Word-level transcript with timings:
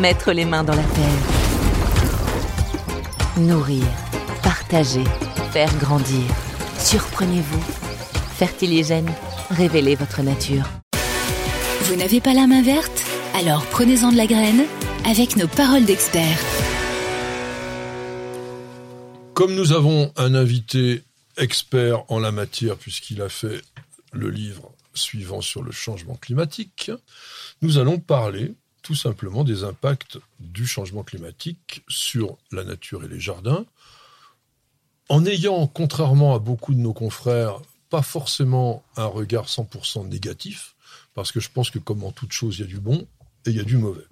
Mettre 0.00 0.32
les 0.32 0.44
mains 0.44 0.62
dans 0.62 0.74
la 0.74 0.82
terre. 0.82 1.22
Nourrir, 3.38 3.86
partager, 4.42 5.04
faire 5.52 5.74
grandir. 5.78 6.22
Surprenez-vous. 6.78 7.64
Fertiligène, 8.36 9.10
révélez 9.48 9.94
votre 9.94 10.20
nature. 10.20 10.64
Vous 11.84 11.96
n'avez 11.96 12.20
pas 12.20 12.34
la 12.34 12.46
main 12.46 12.60
verte? 12.62 13.04
Alors 13.34 13.64
prenez-en 13.64 14.12
de 14.12 14.18
la 14.18 14.26
graine 14.26 14.64
avec 15.06 15.36
nos 15.36 15.48
paroles 15.48 15.86
d'experts. 15.86 16.40
Comme 19.32 19.54
nous 19.54 19.72
avons 19.72 20.12
un 20.16 20.34
invité 20.34 21.04
expert 21.38 22.04
en 22.08 22.18
la 22.18 22.32
matière, 22.32 22.76
puisqu'il 22.76 23.22
a 23.22 23.30
fait 23.30 23.62
le 24.12 24.28
livre 24.28 24.72
suivant 24.92 25.40
sur 25.40 25.62
le 25.62 25.72
changement 25.72 26.16
climatique, 26.16 26.90
nous 27.62 27.78
allons 27.78 27.98
parler 27.98 28.54
tout 28.86 28.94
simplement 28.94 29.42
des 29.42 29.64
impacts 29.64 30.16
du 30.38 30.64
changement 30.64 31.02
climatique 31.02 31.82
sur 31.88 32.38
la 32.52 32.62
nature 32.62 33.02
et 33.02 33.08
les 33.08 33.18
jardins, 33.18 33.66
en 35.08 35.26
ayant, 35.26 35.66
contrairement 35.66 36.36
à 36.36 36.38
beaucoup 36.38 36.72
de 36.72 36.78
nos 36.78 36.92
confrères, 36.92 37.60
pas 37.90 38.02
forcément 38.02 38.84
un 38.96 39.06
regard 39.06 39.46
100% 39.46 40.06
négatif, 40.08 40.76
parce 41.14 41.32
que 41.32 41.40
je 41.40 41.50
pense 41.52 41.70
que 41.70 41.80
comme 41.80 42.04
en 42.04 42.12
toute 42.12 42.30
chose, 42.30 42.58
il 42.58 42.60
y 42.60 42.64
a 42.64 42.68
du 42.68 42.78
bon 42.78 43.08
et 43.44 43.50
il 43.50 43.56
y 43.56 43.60
a 43.60 43.64
du 43.64 43.76
mauvais. 43.76 44.06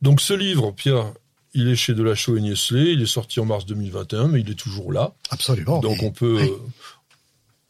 Donc 0.00 0.22
ce 0.22 0.32
livre, 0.32 0.70
Pierre, 0.70 1.12
il 1.52 1.68
est 1.68 1.76
chez 1.76 1.92
Delachaux 1.92 2.38
et 2.38 2.40
Niesley, 2.40 2.94
il 2.94 3.02
est 3.02 3.06
sorti 3.06 3.38
en 3.38 3.44
mars 3.44 3.66
2021, 3.66 4.28
mais 4.28 4.40
il 4.40 4.48
est 4.48 4.58
toujours 4.58 4.94
là. 4.94 5.12
Absolument. 5.28 5.80
Donc 5.80 6.02
on 6.02 6.10
peut 6.10 6.40
euh, 6.40 6.56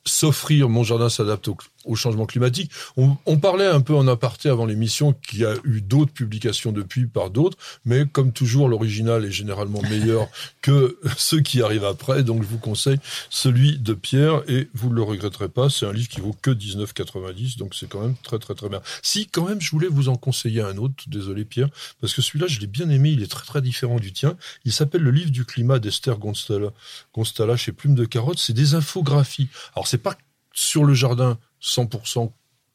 s'offrir 0.04 0.68
Mon 0.68 0.84
jardin 0.84 1.08
s'adapte 1.08 1.48
au, 1.48 1.56
au 1.84 1.96
changement 1.96 2.26
climatique. 2.26 2.70
On, 2.96 3.16
on, 3.26 3.38
parlait 3.38 3.66
un 3.66 3.80
peu 3.80 3.94
en 3.94 4.06
aparté 4.06 4.48
avant 4.48 4.66
l'émission 4.66 5.12
qu'il 5.12 5.40
y 5.40 5.44
a 5.44 5.54
eu 5.64 5.80
d'autres 5.80 6.12
publications 6.12 6.72
depuis 6.72 7.06
par 7.06 7.30
d'autres, 7.30 7.56
mais 7.84 8.06
comme 8.06 8.32
toujours, 8.32 8.68
l'original 8.68 9.24
est 9.24 9.30
généralement 9.30 9.80
meilleur 9.82 10.28
que 10.62 10.98
ceux 11.16 11.40
qui 11.40 11.62
arrivent 11.62 11.84
après. 11.84 12.22
Donc 12.22 12.42
je 12.42 12.48
vous 12.48 12.58
conseille 12.58 12.98
celui 13.30 13.78
de 13.78 13.94
Pierre 13.94 14.42
et 14.48 14.68
vous 14.74 14.90
ne 14.90 14.94
le 14.94 15.02
regretterez 15.02 15.48
pas. 15.48 15.70
C'est 15.70 15.86
un 15.86 15.92
livre 15.92 16.08
qui 16.08 16.20
vaut 16.20 16.36
que 16.40 16.50
19,90, 16.50 17.58
donc 17.58 17.74
c'est 17.74 17.88
quand 17.88 18.00
même 18.00 18.16
très 18.22 18.38
très 18.38 18.54
très 18.54 18.68
bien. 18.68 18.82
Si 19.02 19.26
quand 19.26 19.48
même 19.48 19.60
je 19.60 19.70
voulais 19.70 19.88
vous 19.88 20.08
en 20.08 20.16
conseiller 20.16 20.60
un 20.60 20.76
autre, 20.76 20.94
désolé 21.06 21.44
Pierre, 21.44 21.68
parce 22.00 22.12
que 22.12 22.22
celui-là 22.22 22.46
je 22.46 22.60
l'ai 22.60 22.66
bien 22.66 22.90
aimé, 22.90 23.10
il 23.10 23.22
est 23.22 23.30
très 23.30 23.46
très 23.46 23.62
différent 23.62 23.98
du 23.98 24.12
tien. 24.12 24.36
Il 24.64 24.72
s'appelle 24.72 25.02
Le 25.02 25.10
livre 25.10 25.30
du 25.30 25.44
climat 25.44 25.78
d'Esther 25.78 26.18
Gonstala, 26.18 26.70
Gonstala 27.14 27.56
chez 27.56 27.72
Plume 27.72 27.94
de 27.94 28.04
Carotte. 28.04 28.38
C'est 28.38 28.52
des 28.52 28.74
infographies. 28.74 29.48
Alors 29.74 29.86
c'est 29.86 29.98
pas 29.98 30.16
sur 30.52 30.84
le 30.84 30.94
jardin 30.94 31.38
100% 31.62 32.32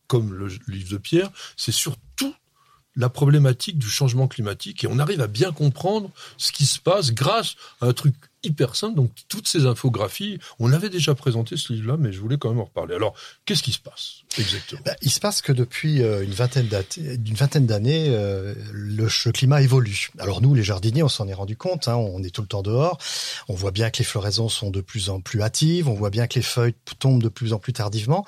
comme 0.07 0.33
le 0.33 0.47
livre 0.67 0.91
de 0.91 0.97
Pierre, 0.97 1.31
c'est 1.57 1.71
surtout 1.71 2.33
la 2.95 3.09
problématique 3.09 3.77
du 3.77 3.89
changement 3.89 4.27
climatique. 4.27 4.83
Et 4.83 4.87
on 4.87 4.99
arrive 4.99 5.21
à 5.21 5.27
bien 5.27 5.51
comprendre 5.51 6.11
ce 6.37 6.51
qui 6.51 6.65
se 6.65 6.79
passe 6.79 7.11
grâce 7.11 7.55
à 7.81 7.87
un 7.87 7.93
truc 7.93 8.15
hyper 8.45 8.75
simple. 8.75 8.95
Donc 8.95 9.11
toutes 9.27 9.47
ces 9.47 9.65
infographies, 9.65 10.39
on 10.59 10.71
avait 10.71 10.89
déjà 10.89 11.15
présenté 11.15 11.57
ce 11.57 11.73
livre-là, 11.73 11.97
mais 11.97 12.11
je 12.11 12.19
voulais 12.19 12.37
quand 12.37 12.49
même 12.49 12.59
en 12.59 12.65
reparler. 12.65 12.95
Alors, 12.95 13.13
qu'est-ce 13.45 13.63
qui 13.63 13.71
se 13.71 13.79
passe 13.79 14.23
exactement? 14.37 14.81
Ben, 14.85 14.95
Il 15.01 15.11
se 15.11 15.19
passe 15.19 15.41
que 15.41 15.51
depuis 15.51 16.01
euh, 16.01 16.23
une 16.23 16.31
vingtaine 16.31 16.67
d'années, 17.65 18.07
euh, 18.09 18.53
le, 18.71 19.05
le, 19.05 19.31
climat 19.31 19.61
évolue. 19.61 20.09
Alors 20.19 20.41
nous, 20.41 20.53
les 20.53 20.63
jardiniers, 20.63 21.03
on 21.03 21.09
s'en 21.09 21.27
est 21.27 21.33
rendu 21.33 21.57
compte. 21.57 21.87
Hein, 21.87 21.95
on 21.95 22.23
est 22.23 22.29
tout 22.29 22.41
le 22.41 22.47
temps 22.47 22.61
dehors. 22.61 22.97
On 23.47 23.53
voit 23.53 23.71
bien 23.71 23.89
que 23.89 23.99
les 23.99 24.05
floraisons 24.05 24.49
sont 24.49 24.69
de 24.69 24.81
plus 24.81 25.09
en 25.09 25.19
plus 25.19 25.41
hâtives. 25.41 25.87
On 25.87 25.93
voit 25.93 26.09
bien 26.09 26.27
que 26.27 26.35
les 26.35 26.41
feuilles 26.41 26.75
tombent 26.99 27.23
de 27.23 27.29
plus 27.29 27.53
en 27.53 27.59
plus 27.59 27.73
tardivement. 27.73 28.25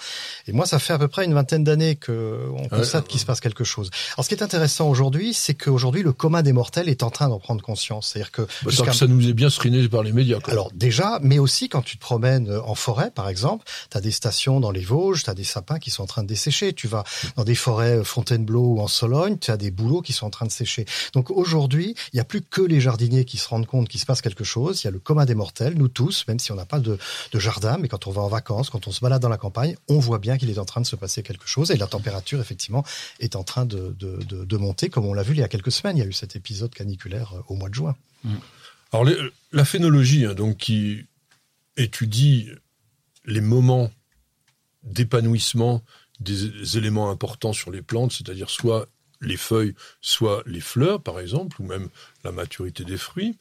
Et 0.48 0.52
moi, 0.52 0.66
ça 0.66 0.80
fait 0.80 0.94
à 0.94 1.00
peu 1.00 1.08
près 1.08 1.26
une 1.26 1.34
vingtaine 1.34 1.64
d'années 1.64 1.96
que 1.96 2.48
on 2.54 2.68
constate 2.68 3.04
ouais, 3.04 3.10
qu'il 3.10 3.20
se 3.20 3.26
passe 3.26 3.40
quelque 3.40 3.64
chose. 3.64 3.90
Alors, 4.16 4.24
ce 4.26 4.30
qui 4.30 4.36
est 4.36 4.44
intéressant 4.44 4.90
aujourd'hui, 4.90 5.34
c'est 5.34 5.54
qu'aujourd'hui, 5.54 6.04
le 6.04 6.14
commun 6.14 6.42
des 6.42 6.54
mortels 6.54 6.90
est 6.90 7.04
en 7.04 7.10
train 7.10 7.30
d'en 7.30 7.40
prendre 7.40 7.62
conscience. 7.62 8.10
C'est-à-dire 8.10 8.32
que, 8.32 8.42
bah, 8.64 8.72
que 8.86 8.94
ça 8.94 9.08
nous 9.08 9.28
est 9.28 9.34
bien 9.34 9.50
screené 9.50 9.88
par 9.88 10.04
les 10.08 10.14
médias. 10.14 10.40
Quoi. 10.40 10.54
Alors 10.54 10.72
déjà, 10.74 11.20
mais 11.22 11.40
aussi 11.40 11.70
quand 11.70 11.82
tu 11.82 11.98
te 11.98 12.02
promènes 12.02 12.52
en 12.66 12.76
forêt, 12.76 13.12
par 13.12 13.30
exemple, 13.30 13.66
tu 13.92 13.98
as 13.98 14.02
des 14.02 14.12
stations 14.12 14.60
dans 14.60 14.72
les 14.72 14.82
Vosges, 14.82 15.24
tu 15.24 15.30
as 15.30 15.34
des 15.34 15.44
sapins 15.44 15.80
qui 15.80 15.92
sont 15.92 16.04
en 16.04 16.08
train 16.08 16.24
de 16.24 16.28
dessécher. 16.28 16.74
Tu 16.74 16.88
vas 16.88 17.04
dans 17.36 17.44
des 17.44 17.56
forêts 17.56 18.04
Fontainebleau 18.04 18.76
ou 18.76 18.82
en 18.82 18.88
Sologne, 18.88 19.38
tu 19.38 19.52
as 19.52 19.58
des 19.58 19.72
bouleaux 19.72 20.02
qui 20.02 20.14
sont 20.14 20.26
en 20.26 20.30
train 20.30 20.46
de 20.46 20.52
sécher. 20.52 20.86
Donc 21.14 21.30
aujourd'hui, 21.32 21.96
il 22.14 22.16
n'y 22.16 22.20
a 22.20 22.24
plus 22.24 22.42
que 22.42 22.62
les 22.62 22.80
jardiniers 22.80 23.26
qui 23.26 23.38
se 23.38 23.48
rendent 23.48 23.66
compte 23.66 23.88
qu'il 23.90 24.00
se 24.00 24.06
passe 24.06 24.22
quelque 24.22 24.44
chose. 24.44 24.84
Il 24.84 24.86
y 24.86 24.88
a 24.88 24.92
le 24.92 25.00
commun 25.00 25.26
des 25.26 25.36
mortels, 25.36 25.76
nous 25.76 25.88
tous, 25.88 26.26
même 26.28 26.40
si 26.40 26.52
on 26.52 26.56
n'a 26.56 26.66
pas 26.66 26.80
de, 26.80 26.98
de, 27.32 27.40
jardin, 27.40 27.78
mais 27.78 27.88
quand 27.88 28.08
on 28.08 28.12
va 28.12 28.22
en 28.22 28.28
vacances, 28.28 28.70
quand 28.70 28.88
on 28.88 28.92
se 28.92 29.02
balade 29.02 29.22
dans 29.22 29.30
la 29.30 29.38
campagne, 29.38 29.76
on 29.88 30.00
voit 30.00 30.20
bien 30.20 30.38
qu'il 30.38 30.50
est 30.50 30.60
en 30.60 30.66
train 30.66 30.82
de 30.82 30.88
se 30.88 30.96
passer 30.96 31.24
quelque 31.24 31.48
chose 31.48 31.72
et 31.72 31.78
la 31.78 31.88
température, 31.88 32.40
effectivement, 32.40 32.84
est 33.20 33.36
en 33.36 33.44
train 33.44 33.66
de, 33.66 33.96
de, 34.00 34.18
de, 34.24 34.46
de 34.46 34.58
monter, 34.58 34.90
comme 34.90 35.06
on 35.06 35.14
l'a 35.14 35.24
vu 35.24 35.34
il 35.34 35.40
y 35.40 35.44
a 35.44 35.48
quelques 35.48 35.72
semaines. 35.72 35.98
Il 35.98 36.00
y 36.02 36.04
a 36.04 36.08
eu 36.08 36.14
cet 36.14 36.36
épisode 36.36 36.74
caniculaire 36.74 37.34
au 37.48 37.56
mois 37.56 37.70
de 37.70 37.76
juin. 37.76 37.96
Mmh. 38.24 38.36
Alors, 38.92 39.06
la 39.52 39.66
phénologie, 39.66 40.26
hein, 40.26 40.34
donc, 40.34 40.58
qui 40.58 41.06
étudie 41.76 42.50
les 43.26 43.42
moments 43.42 43.92
d'épanouissement 44.84 45.84
des 46.20 46.78
éléments 46.78 47.12
importants 47.12 47.54
sur 47.54 47.70
les 47.72 47.82
plantes, 47.82 48.12
c'est-à-dire 48.12 48.50
soit 48.50 48.88
les 49.22 49.38
feuilles, 49.38 49.76
soit 50.02 50.44
les 50.46 50.62
fleurs, 50.62 51.02
par 51.02 51.20
exemple, 51.20 51.62
ou 51.62 51.66
même 51.66 51.90
la 52.24 52.32
maturité 52.32 52.84
des 52.84 52.98
fruits, 52.98 53.38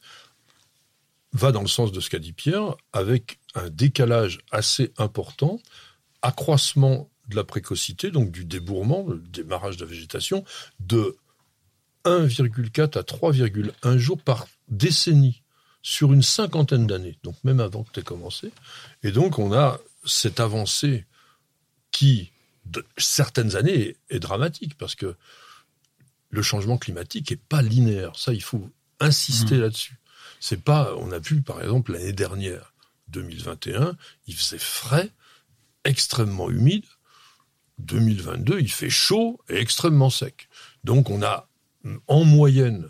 va 1.33 1.51
dans 1.51 1.61
le 1.61 1.67
sens 1.67 1.91
de 1.91 1.99
ce 1.99 2.09
qu'a 2.09 2.19
dit 2.19 2.33
Pierre, 2.33 2.75
avec 2.93 3.39
un 3.55 3.69
décalage 3.69 4.39
assez 4.51 4.93
important, 4.97 5.59
accroissement 6.21 7.09
de 7.27 7.35
la 7.35 7.43
précocité, 7.43 8.11
donc 8.11 8.31
du 8.31 8.45
débourrement, 8.45 9.05
le 9.07 9.19
démarrage 9.19 9.77
de 9.77 9.85
la 9.85 9.91
végétation, 9.91 10.43
de 10.79 11.17
1,4 12.05 12.97
à 12.97 13.01
3,1 13.01 13.97
jours 13.97 14.21
par 14.21 14.47
décennie 14.67 15.41
sur 15.81 16.13
une 16.13 16.23
cinquantaine 16.23 16.87
d'années, 16.87 17.17
donc 17.23 17.35
même 17.43 17.59
avant 17.59 17.83
que 17.83 17.91
tu 17.93 17.99
aies 17.99 18.03
commencé. 18.03 18.51
Et 19.03 19.11
donc 19.11 19.39
on 19.39 19.53
a 19.53 19.79
cette 20.05 20.39
avancée 20.39 21.05
qui, 21.91 22.31
de 22.65 22.85
certaines 22.97 23.55
années, 23.55 23.95
est 24.09 24.19
dramatique, 24.19 24.77
parce 24.77 24.95
que 24.95 25.15
le 26.29 26.41
changement 26.41 26.77
climatique 26.77 27.31
est 27.31 27.41
pas 27.41 27.61
linéaire. 27.61 28.15
Ça, 28.17 28.33
il 28.33 28.43
faut 28.43 28.69
insister 28.99 29.55
mmh. 29.55 29.61
là-dessus. 29.61 29.99
C'est 30.39 30.61
pas, 30.61 30.93
on 30.97 31.11
a 31.11 31.19
vu 31.19 31.41
par 31.41 31.61
exemple 31.61 31.93
l'année 31.93 32.13
dernière, 32.13 32.73
2021, 33.09 33.95
il 34.27 34.35
faisait 34.35 34.57
frais, 34.57 35.09
extrêmement 35.83 36.49
humide. 36.49 36.85
2022, 37.79 38.59
il 38.59 38.71
fait 38.71 38.89
chaud 38.89 39.39
et 39.49 39.55
extrêmement 39.55 40.09
sec. 40.09 40.49
Donc 40.83 41.09
on 41.09 41.21
a 41.21 41.46
en 42.07 42.23
moyenne, 42.23 42.89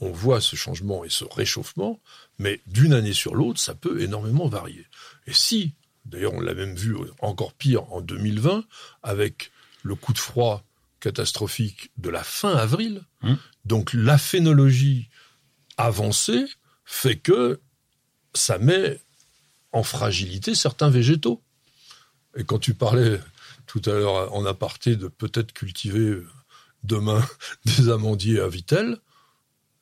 on 0.00 0.10
voit 0.10 0.40
ce 0.40 0.56
changement 0.56 1.04
et 1.04 1.10
ce 1.10 1.24
réchauffement, 1.24 2.00
mais 2.38 2.60
d'une 2.66 2.94
année 2.94 3.12
sur 3.12 3.34
l'autre, 3.34 3.60
ça 3.60 3.74
peut 3.74 4.00
énormément 4.00 4.48
varier. 4.48 4.86
Et 5.26 5.32
si, 5.32 5.74
d'ailleurs 6.06 6.34
on 6.34 6.40
l'a 6.40 6.54
même 6.54 6.74
vu 6.74 6.96
encore 7.20 7.52
pire 7.52 7.92
en 7.92 8.00
2020, 8.00 8.64
avec 9.02 9.50
le 9.82 9.94
coup 9.94 10.12
de 10.12 10.18
froid 10.18 10.64
catastrophique 11.00 11.90
de 11.96 12.10
la 12.10 12.22
fin 12.22 12.54
avril, 12.54 13.02
mmh. 13.22 13.34
donc 13.64 13.92
la 13.92 14.18
phénologie 14.18 15.08
avancée 15.76 16.44
fait 16.84 17.16
que 17.16 17.60
ça 18.34 18.58
met 18.58 19.00
en 19.72 19.82
fragilité 19.82 20.54
certains 20.54 20.90
végétaux. 20.90 21.42
Et 22.36 22.44
quand 22.44 22.58
tu 22.58 22.74
parlais 22.74 23.20
tout 23.66 23.82
à 23.86 23.90
l'heure 23.90 24.34
en 24.34 24.44
aparté 24.44 24.96
de 24.96 25.08
peut-être 25.08 25.52
cultiver 25.52 26.22
demain 26.84 27.24
des 27.64 27.88
amandiers 27.88 28.40
à 28.40 28.48
Vitel, 28.48 28.98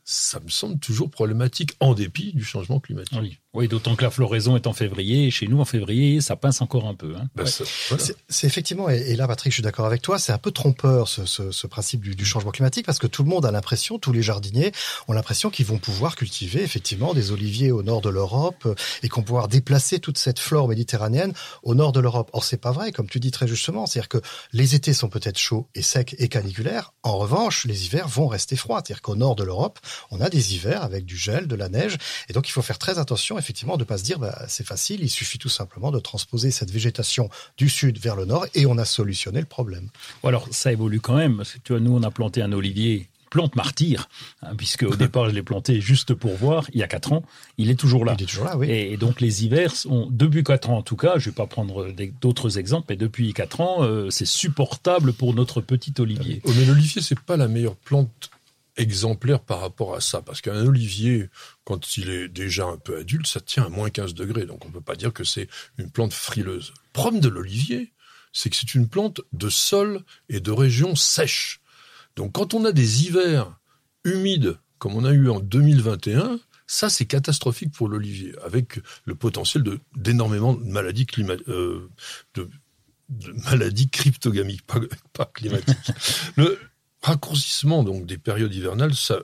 ça 0.05 0.41
me 0.41 0.49
semble 0.49 0.79
toujours 0.79 1.11
problématique 1.11 1.77
en 1.81 1.95
dépit 1.95 2.33
du 2.33 2.45
changement 2.45 2.81
climatique. 2.81 3.41
Oui, 3.55 3.67
d'autant 3.67 3.97
que 3.97 4.05
la 4.05 4.11
floraison 4.11 4.57
est 4.57 4.67
en 4.67 4.75
février, 4.75 5.27
et 5.27 5.31
chez 5.31 5.47
nous 5.47 5.59
en 5.59 5.65
février, 5.65 6.21
ça 6.21 6.37
pince 6.37 6.61
encore 6.61 6.87
un 6.87 6.95
peu. 6.95 7.15
Hein. 7.17 7.29
Ben, 7.35 7.45
Ouais. 7.45 7.51
ça- 7.51 7.65
voilà. 7.89 8.05
C'est- 8.29 8.47
effectivement, 8.47 8.91
et, 8.91 8.97
et 8.99 9.17
là 9.17 9.27
Patrick, 9.27 9.51
je 9.53 9.55
suis 9.57 9.63
d'accord 9.63 9.87
avec 9.87 10.03
toi, 10.03 10.19
c'est 10.19 10.33
un 10.33 10.39
peu 10.39 10.51
trompeur 10.51 11.09
ce, 11.09 11.25
ce, 11.25 11.51
ce 11.51 11.67
principe 11.67 12.03
du, 12.03 12.15
du 12.15 12.27
changement 12.27 12.51
climatique 12.51 12.85
parce 12.85 12.99
que 12.99 13.07
tout 13.07 13.23
le 13.23 13.31
monde 13.31 13.47
a 13.47 13.51
l'impression, 13.51 13.99
tous 13.99 14.13
les 14.13 14.21
jardiniers 14.23 14.71
ont 15.09 15.15
l'impression 15.15 15.49
qu'ils 15.49 15.65
vont 15.65 15.79
pouvoir 15.79 16.15
cultiver 16.15 16.63
effectivement 16.63 17.15
des 17.15 17.33
oliviers 17.33 17.73
au 17.73 17.83
nord 17.83 18.03
de 18.03 18.11
l'Europe 18.11 18.65
euh, 18.67 18.75
et 19.03 19.09
qu'on 19.09 19.23
pouvoir 19.23 19.49
déplacer 19.49 19.99
toute 19.99 20.19
cette 20.19 20.39
flore 20.39 20.69
méditerranéenne 20.69 21.33
au 21.63 21.75
nord 21.75 21.93
de 21.93 22.01
l'Europe. 22.01 22.29
Or 22.35 22.45
c'est 22.45 22.59
pas 22.61 22.71
vrai, 22.73 22.93
comme 22.93 23.09
tu 23.09 23.19
dis 23.19 23.31
très 23.31 23.49
justement, 23.49 23.87
c'est-à-dire 23.87 24.09
que 24.11 24.19
les 24.53 24.75
étés 24.75 24.93
sont 24.93 25.09
peut-être 25.09 25.39
chauds 25.39 25.69
et 25.75 25.81
secs 25.83 26.15
et 26.19 26.29
caniculaires. 26.29 26.93
En 27.03 27.17
revanche, 27.17 27.65
les 27.65 27.87
hivers 27.87 28.09
vont 28.09 28.27
rester 28.29 28.57
froids, 28.57 28.83
c'est-à-dire 28.85 29.01
qu'au 29.01 29.17
nord 29.17 29.37
de 29.37 29.43
l'Europe, 29.45 29.79
on 30.11 30.21
a 30.21 30.29
des 30.29 30.55
hivers 30.55 30.83
avec 30.83 31.07
du 31.07 31.17
gel, 31.17 31.47
de 31.47 31.57
la 31.57 31.71
neige, 31.71 31.97
et 32.29 32.35
donc 32.35 32.47
il 32.47 32.53
faut 32.53 32.63
faire 32.63 32.79
très 32.79 32.99
attention 32.99 33.38
effectivement 33.39 33.77
de 33.77 33.85
pas 33.85 33.99
se 33.99 34.05
dire 34.05 34.19
bah, 34.19 34.45
c'est 34.49 34.67
facile, 34.67 35.01
il 35.03 35.11
suffit 35.11 35.39
tout 35.39 35.49
simplement 35.49 35.91
de 35.91 35.99
transposer 35.99 36.51
cette 36.51 36.71
végétation 36.71 37.31
du 37.57 37.69
sud 37.69 37.99
vers 37.99 38.17
le 38.17 38.25
nord 38.25 38.47
et 38.55 38.67
on 38.67 38.79
a 38.79 38.85
solutionné 38.85 39.41
le 39.41 39.47
problème. 39.47 39.89
Alors, 40.25 40.49
ça 40.51 40.73
évolue 40.73 41.01
quand 41.01 41.17
même, 41.17 41.39
parce 41.39 41.53
que 41.53 41.59
tu 41.63 41.73
vois, 41.73 41.81
nous, 41.81 41.95
on 41.95 42.03
a 42.03 42.11
planté 42.11 42.43
un 42.43 42.53
olivier, 42.53 43.09
plante 43.31 43.57
martyr, 43.57 44.09
hein, 44.43 44.55
puisque 44.57 44.85
au 44.85 44.97
départ, 44.97 45.29
je 45.29 45.35
l'ai 45.35 45.43
planté 45.43 45.81
juste 45.81 46.15
pour 46.15 46.35
voir, 46.35 46.67
il 46.73 46.81
y 46.81 46.83
a 46.83 46.89
quatre 46.89 47.13
ans, 47.13 47.23
il 47.57 47.71
est 47.71 47.75
toujours 47.75 48.05
là. 48.05 48.15
Il 48.19 48.23
est 48.23 48.27
toujours 48.27 48.45
là, 48.45 48.57
oui. 48.57 48.71
Et 48.71 48.97
donc 48.97 49.21
les 49.21 49.45
hivers 49.45 49.75
sont 49.75 50.09
depuis 50.11 50.45
quatre 50.45 50.71
ans 50.71 50.79
en 50.79 50.83
tout 50.83 50.97
cas. 50.97 51.15
Je 51.19 51.27
vais 51.31 51.35
pas 51.35 51.47
prendre 51.47 51.93
d'autres 52.21 52.59
exemples, 52.59 52.87
mais 52.91 52.97
depuis 52.97 53.33
quatre 53.33 53.61
ans, 53.61 53.83
euh, 53.83 54.11
c'est 54.11 54.27
supportable 54.27 55.13
pour 55.13 55.35
notre 55.35 55.61
petit 55.61 55.95
olivier. 55.99 56.41
Oh, 56.45 56.51
mais 56.57 56.65
l'olivier, 56.65 57.03
c'est 57.03 57.19
pas 57.19 57.37
la 57.37 57.49
meilleure 57.49 57.77
plante 57.77 58.31
exemplaire 58.79 59.41
par 59.41 59.61
rapport 59.61 59.95
à 59.95 60.01
ça. 60.01 60.23
Parce 60.23 60.41
qu'un 60.41 60.67
olivier, 60.67 61.29
quand 61.65 61.97
il 61.97 62.09
est 62.09 62.29
déjà 62.29 62.65
un 62.65 62.79
peu 62.79 62.99
adulte, 62.99 63.27
ça 63.27 63.41
tient 63.41 63.65
à 63.65 63.69
moins 63.69 63.91
15 63.91 64.15
degrés. 64.15 64.47
Donc 64.47 64.65
on 64.65 64.71
peut 64.71 64.81
pas 64.81 64.97
dire 64.97 65.13
que 65.13 65.25
c'est 65.25 65.49
une 65.77 65.91
plante 65.91 66.13
frileuse. 66.13 66.73
Le 66.77 66.93
problème 66.93 67.21
de 67.21 67.29
l'olivier, 67.29 67.93
c'est 68.33 68.51
que 68.51 68.57
c'est 68.57 68.75
une 68.75 68.89
plante 68.89 69.21
de 69.33 69.49
sol 69.49 70.03
et 70.29 70.41
de 70.41 70.51
région 70.51 70.95
sèche. 70.97 71.61
Donc 72.17 72.33
quand 72.33 72.55
on 72.55 72.65
a 72.65 72.73
des 72.73 73.05
hivers 73.05 73.59
humides, 74.05 74.57
comme 74.79 74.95
on 74.95 75.05
a 75.05 75.13
eu 75.13 75.29
en 75.29 75.41
2021, 75.41 76.39
ça 76.67 76.89
c'est 76.91 77.07
catastrophique 77.07 77.73
pour 77.73 77.89
l'olivier, 77.89 78.35
avec 78.45 78.81
le 79.05 79.15
potentiel 79.15 79.63
de 79.63 79.81
d'énormément 79.97 80.53
de 80.55 80.65
maladies 80.65 81.07
euh, 81.49 81.89
de, 82.35 82.49
de 83.09 83.33
maladies 83.51 83.89
cryptogamiques, 83.89 84.67
pas, 84.67 84.81
pas 85.13 85.31
climatiques. 85.33 85.77
le 86.37 86.59
raccourcissement 87.03 87.85
donc 87.85 88.07
des 88.07 88.19
périodes 88.19 88.55
hivernales, 88.55 88.95
ça 88.95 89.21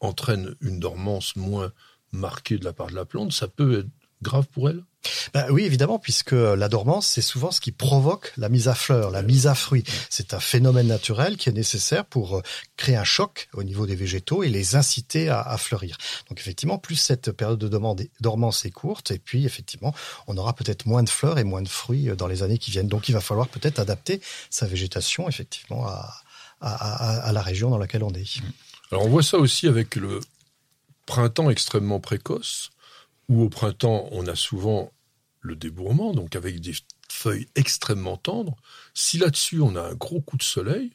entraîne 0.00 0.54
une 0.60 0.80
dormance 0.80 1.36
moins 1.36 1.72
marquée 2.12 2.58
de 2.58 2.64
la 2.64 2.72
part 2.72 2.88
de 2.88 2.94
la 2.94 3.04
plante. 3.04 3.32
Ça 3.32 3.48
peut 3.48 3.80
être 3.80 3.88
grave 4.22 4.46
pour 4.50 4.70
elle? 4.70 4.82
Bah 5.34 5.46
oui, 5.50 5.64
évidemment, 5.64 5.98
puisque 5.98 6.32
la 6.32 6.68
dormance, 6.68 7.06
c'est 7.06 7.20
souvent 7.20 7.50
ce 7.50 7.60
qui 7.60 7.72
provoque 7.72 8.32
la 8.38 8.48
mise 8.48 8.68
à 8.68 8.74
fleur, 8.74 9.10
la 9.10 9.22
mise 9.22 9.46
à 9.46 9.54
fruit. 9.54 9.84
C'est 10.08 10.32
un 10.32 10.40
phénomène 10.40 10.86
naturel 10.86 11.36
qui 11.36 11.50
est 11.50 11.52
nécessaire 11.52 12.06
pour 12.06 12.38
euh, 12.38 12.42
créer 12.78 12.96
un 12.96 13.04
choc 13.04 13.48
au 13.52 13.62
niveau 13.64 13.86
des 13.86 13.96
végétaux 13.96 14.42
et 14.42 14.48
les 14.48 14.76
inciter 14.76 15.28
à, 15.28 15.42
à 15.42 15.58
fleurir. 15.58 15.98
Donc 16.30 16.40
effectivement, 16.40 16.78
plus 16.78 16.96
cette 16.96 17.32
période 17.32 17.58
de 17.58 18.08
dormance 18.20 18.64
est 18.64 18.70
courte, 18.70 19.10
et 19.10 19.18
puis 19.18 19.44
effectivement, 19.44 19.94
on 20.26 20.38
aura 20.38 20.54
peut-être 20.54 20.86
moins 20.86 21.02
de 21.02 21.10
fleurs 21.10 21.38
et 21.38 21.44
moins 21.44 21.62
de 21.62 21.68
fruits 21.68 22.08
euh, 22.08 22.16
dans 22.16 22.26
les 22.26 22.42
années 22.42 22.58
qui 22.58 22.70
viennent. 22.70 22.88
Donc 22.88 23.10
il 23.10 23.12
va 23.12 23.20
falloir 23.20 23.48
peut-être 23.48 23.78
adapter 23.78 24.22
sa 24.48 24.66
végétation 24.66 25.28
effectivement 25.28 25.86
à, 25.86 26.14
à, 26.64 27.32
la 27.32 27.42
région 27.42 27.70
dans 27.70 27.78
laquelle 27.78 28.02
on 28.02 28.12
est. 28.12 28.40
Alors 28.90 29.04
on 29.04 29.08
voit 29.08 29.22
ça 29.22 29.38
aussi 29.38 29.68
avec 29.68 29.96
le 29.96 30.20
printemps 31.06 31.50
extrêmement 31.50 32.00
précoce, 32.00 32.70
où 33.28 33.42
au 33.42 33.48
printemps 33.48 34.08
on 34.12 34.26
a 34.26 34.34
souvent 34.34 34.90
le 35.40 35.56
débourrement, 35.56 36.14
donc 36.14 36.36
avec 36.36 36.60
des 36.60 36.74
feuilles 37.08 37.48
extrêmement 37.54 38.16
tendres. 38.16 38.56
Si 38.94 39.18
là-dessus 39.18 39.60
on 39.60 39.76
a 39.76 39.82
un 39.82 39.94
gros 39.94 40.20
coup 40.20 40.36
de 40.36 40.42
soleil, 40.42 40.92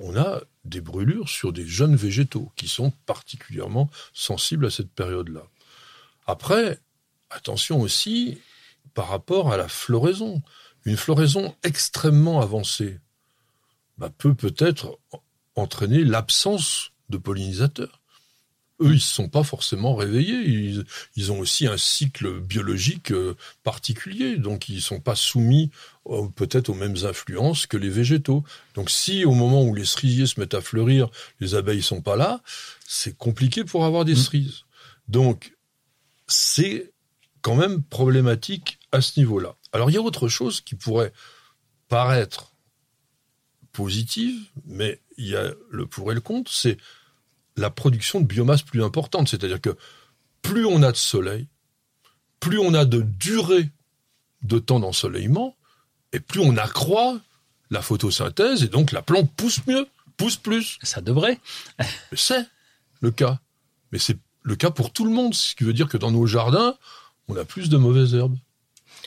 on 0.00 0.16
a 0.16 0.40
des 0.64 0.80
brûlures 0.80 1.28
sur 1.28 1.52
des 1.52 1.66
jeunes 1.66 1.96
végétaux 1.96 2.50
qui 2.56 2.66
sont 2.66 2.90
particulièrement 3.06 3.90
sensibles 4.12 4.66
à 4.66 4.70
cette 4.70 4.90
période-là. 4.90 5.42
Après, 6.26 6.80
attention 7.30 7.80
aussi 7.80 8.38
par 8.94 9.08
rapport 9.08 9.52
à 9.52 9.56
la 9.56 9.68
floraison. 9.68 10.42
Une 10.84 10.96
floraison 10.96 11.54
extrêmement 11.62 12.40
avancée 12.40 12.98
bah, 13.98 14.10
peut 14.16 14.34
peut-être 14.34 14.98
entraîner 15.56 16.04
l'absence 16.04 16.90
de 17.10 17.18
pollinisateurs. 17.18 18.00
Eux, 18.80 18.90
ils 18.90 18.94
ne 18.94 18.98
sont 18.98 19.28
pas 19.28 19.44
forcément 19.44 19.94
réveillés. 19.94 20.40
Ils, 20.48 20.84
ils 21.14 21.30
ont 21.30 21.38
aussi 21.38 21.68
un 21.68 21.76
cycle 21.76 22.40
biologique 22.40 23.12
euh, 23.12 23.36
particulier, 23.62 24.36
donc 24.36 24.68
ils 24.68 24.76
ne 24.76 24.80
sont 24.80 25.00
pas 25.00 25.14
soumis 25.14 25.70
peut-être 26.34 26.68
aux 26.68 26.74
mêmes 26.74 26.96
influences 27.04 27.66
que 27.66 27.76
les 27.76 27.88
végétaux. 27.88 28.44
Donc 28.74 28.90
si 28.90 29.24
au 29.24 29.32
moment 29.32 29.62
où 29.62 29.74
les 29.74 29.84
cerisiers 29.84 30.26
se 30.26 30.40
mettent 30.40 30.54
à 30.54 30.60
fleurir, 30.60 31.08
les 31.40 31.54
abeilles 31.54 31.82
sont 31.82 32.02
pas 32.02 32.16
là, 32.16 32.42
c'est 32.86 33.16
compliqué 33.16 33.64
pour 33.64 33.84
avoir 33.84 34.04
des 34.04 34.16
cerises. 34.16 34.64
Donc 35.08 35.54
c'est 36.26 36.92
quand 37.42 37.54
même 37.54 37.82
problématique 37.82 38.78
à 38.90 39.00
ce 39.00 39.20
niveau-là. 39.20 39.56
Alors 39.72 39.90
il 39.90 39.94
y 39.94 39.98
a 39.98 40.02
autre 40.02 40.28
chose 40.28 40.60
qui 40.60 40.74
pourrait 40.74 41.12
paraître 41.88 42.53
positive, 43.74 44.40
mais 44.64 45.00
il 45.18 45.26
y 45.26 45.36
a 45.36 45.52
le 45.70 45.84
pour 45.84 46.10
et 46.10 46.14
le 46.14 46.22
contre, 46.22 46.50
c'est 46.50 46.78
la 47.56 47.68
production 47.68 48.20
de 48.20 48.26
biomasse 48.26 48.62
plus 48.62 48.82
importante. 48.82 49.28
C'est-à-dire 49.28 49.60
que 49.60 49.76
plus 50.40 50.64
on 50.64 50.82
a 50.82 50.92
de 50.92 50.96
soleil, 50.96 51.48
plus 52.40 52.58
on 52.58 52.72
a 52.72 52.86
de 52.86 53.02
durée 53.02 53.68
de 54.42 54.58
temps 54.58 54.80
d'ensoleillement, 54.80 55.56
et 56.12 56.20
plus 56.20 56.40
on 56.40 56.56
accroît 56.56 57.18
la 57.70 57.82
photosynthèse, 57.82 58.62
et 58.62 58.68
donc 58.68 58.92
la 58.92 59.02
plante 59.02 59.30
pousse 59.34 59.66
mieux, 59.66 59.86
pousse 60.16 60.36
plus. 60.36 60.78
Ça 60.82 61.00
devrait. 61.00 61.40
C'est 62.12 62.46
le 63.00 63.10
cas. 63.10 63.40
Mais 63.90 63.98
c'est 63.98 64.18
le 64.42 64.56
cas 64.56 64.70
pour 64.70 64.92
tout 64.92 65.04
le 65.04 65.10
monde, 65.10 65.34
ce 65.34 65.54
qui 65.54 65.64
veut 65.64 65.72
dire 65.72 65.88
que 65.88 65.96
dans 65.96 66.10
nos 66.10 66.26
jardins, 66.26 66.76
on 67.28 67.36
a 67.36 67.44
plus 67.44 67.68
de 67.68 67.76
mauvaises 67.76 68.14
herbes. 68.14 68.36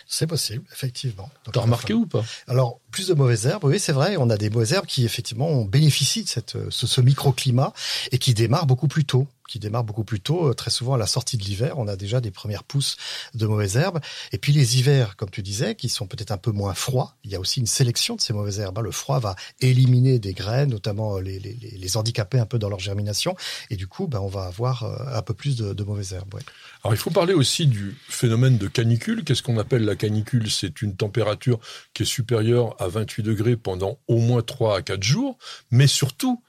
C'est 0.06 0.28
possible, 0.28 0.64
effectivement. 0.72 1.30
T'as 1.52 1.62
remarqué 1.62 1.94
ou 1.94 2.06
pas? 2.06 2.24
Alors, 2.48 2.80
plus 2.92 3.08
de 3.08 3.14
mauvaises 3.14 3.46
herbes, 3.46 3.64
oui, 3.66 3.80
c'est 3.80 3.92
vrai. 3.92 4.16
On 4.18 4.30
a 4.30 4.38
des 4.38 4.50
mauvaises 4.50 4.74
herbes 4.74 4.86
qui, 4.86 5.06
effectivement, 5.06 5.66
bénéficient 5.66 6.24
de 6.24 6.30
cette, 6.30 6.58
ce, 6.70 6.88
ce 6.88 7.02
microclimat 7.02 7.74
et 8.12 8.18
qui 8.18 8.34
démarrent 8.34 8.68
beaucoup 8.68 8.88
plus 8.88 9.06
tôt. 9.06 9.28
Qui 9.48 9.60
démarrent 9.60 9.84
beaucoup 9.84 10.04
plus 10.04 10.20
tôt. 10.20 10.50
Euh, 10.50 10.54
Très 10.54 10.70
souvent, 10.72 10.94
à 10.94 10.98
la 10.98 11.08
sortie 11.08 11.38
de 11.38 11.44
l'hiver, 11.44 11.78
on 11.78 11.88
a 11.88 11.96
déjà 11.96 12.22
des 12.22 12.32
premières 12.32 12.64
pousses 12.64 12.98
de 13.34 13.46
mauvaises 13.48 13.78
herbes. 13.78 14.00
Et 14.32 14.38
puis, 14.38 14.54
les 14.54 14.78
hivers, 14.78 15.16
comme 15.16 15.30
tu 15.30 15.42
disais, 15.42 15.76
qui 15.76 15.90
sont 15.90 16.08
peut-être 16.08 16.32
un 16.32 16.38
peu 16.38 16.52
moins 16.52 16.74
froids. 16.74 17.16
Il 17.24 17.32
y 17.32 17.36
a 17.36 17.40
aussi 17.40 17.60
une 17.60 17.66
sélection 17.68 18.16
de 18.16 18.22
ces 18.22 18.34
mauvaises 18.34 18.60
herbes. 18.60 18.78
hein. 18.80 18.82
Le 18.82 18.92
froid 18.92 19.20
va 19.20 19.36
éliminer 19.62 20.20
des 20.20 20.34
graines, 20.34 20.70
notamment 20.70 21.18
les, 21.20 21.40
les, 21.40 21.54
les- 21.56 21.78
un 21.98 22.46
peu 22.46 22.60
dans 22.60 22.70
leur 22.70 22.80
germination. 22.80 23.36
Et 23.70 23.76
du 23.76 23.88
coup, 23.88 24.08
ben, 24.08 24.20
on 24.20 24.28
va 24.28 24.44
avoir 24.46 24.84
euh, 24.84 25.18
un 25.18 25.22
peu 25.22 25.34
plus 25.34 25.56
de, 25.58 25.84
mauvaises 25.84 26.14
herbes. 26.14 26.36
Alors 26.84 26.94
il 26.94 26.98
faut 26.98 27.10
parler 27.10 27.34
aussi 27.34 27.66
du 27.66 27.96
phénomène 28.10 28.58
de 28.58 28.68
canicule. 28.68 29.24
Qu'est-ce 29.24 29.42
qu'on 29.44 29.58
appelle 29.58 29.84
la 29.86 29.96
canicule? 29.96 30.52
C'est 30.52 30.82
une 30.82 30.96
température 30.96 31.60
qui 31.94 32.04
est 32.04 32.06
supérieure 32.06 32.76
à 32.80 32.88
28 32.88 33.24
degrés 33.24 33.58
pendant 33.58 34.00
au 34.08 34.18
moins 34.18 34.42
3 34.42 34.78
à 34.78 34.82
4 34.82 35.04
jours, 35.04 35.38
mais 35.72 35.88
surtout 35.88 36.44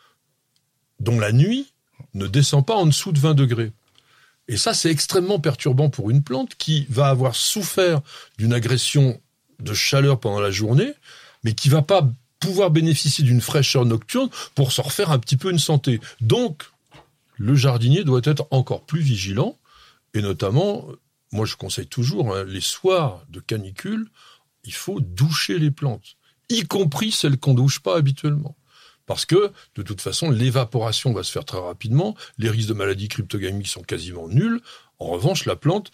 dont 1.00 1.18
la 1.18 1.32
nuit 1.32 1.72
ne 2.14 2.26
descend 2.26 2.64
pas 2.64 2.76
en 2.76 2.86
dessous 2.86 3.12
de 3.12 3.18
20 3.18 3.34
degrés. 3.34 3.72
Et 4.48 4.56
ça, 4.56 4.74
c'est 4.74 4.90
extrêmement 4.90 5.38
perturbant 5.38 5.90
pour 5.90 6.10
une 6.10 6.22
plante 6.22 6.54
qui 6.56 6.86
va 6.88 7.08
avoir 7.08 7.34
souffert 7.34 8.00
d'une 8.38 8.54
agression 8.54 9.20
de 9.60 9.74
chaleur 9.74 10.20
pendant 10.20 10.40
la 10.40 10.50
journée, 10.50 10.94
mais 11.44 11.52
qui 11.52 11.68
va 11.68 11.82
pas 11.82 12.08
pouvoir 12.40 12.70
bénéficier 12.70 13.24
d'une 13.24 13.40
fraîcheur 13.40 13.84
nocturne 13.84 14.30
pour 14.54 14.72
se 14.72 14.80
refaire 14.80 15.10
un 15.10 15.18
petit 15.18 15.36
peu 15.36 15.50
une 15.50 15.58
santé. 15.58 16.00
Donc, 16.20 16.64
le 17.36 17.54
jardinier 17.54 18.04
doit 18.04 18.20
être 18.24 18.46
encore 18.50 18.82
plus 18.82 19.00
vigilant 19.00 19.56
et 20.14 20.22
notamment, 20.22 20.88
moi 21.32 21.46
je 21.46 21.56
conseille 21.56 21.86
toujours, 21.86 22.34
hein, 22.34 22.44
les 22.44 22.60
soirs 22.60 23.22
de 23.28 23.40
canicule, 23.40 24.08
il 24.64 24.72
faut 24.72 25.00
doucher 25.00 25.58
les 25.58 25.70
plantes, 25.70 26.16
y 26.48 26.62
compris 26.66 27.12
celles 27.12 27.38
qu'on 27.38 27.54
douche 27.54 27.80
pas 27.80 27.96
habituellement. 27.96 28.56
Parce 29.08 29.24
que, 29.24 29.50
de 29.74 29.82
toute 29.82 30.00
façon, 30.00 30.30
l'évaporation 30.30 31.12
va 31.12 31.24
se 31.24 31.32
faire 31.32 31.44
très 31.44 31.58
rapidement, 31.58 32.14
les 32.38 32.50
risques 32.50 32.68
de 32.68 32.74
maladies 32.74 33.08
cryptogamiques 33.08 33.66
sont 33.66 33.82
quasiment 33.82 34.28
nuls. 34.28 34.60
En 35.00 35.06
revanche, 35.06 35.44
la 35.46 35.56
plante, 35.56 35.90